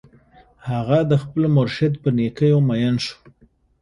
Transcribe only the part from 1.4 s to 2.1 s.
مرشد په